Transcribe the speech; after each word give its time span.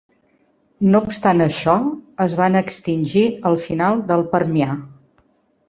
No 0.93 1.01
obstant 1.07 1.43
això, 1.45 1.75
es 2.25 2.35
van 2.41 2.59
extingir 2.63 3.27
al 3.53 3.61
final 3.69 4.05
del 4.11 4.29
Permià. 4.35 4.81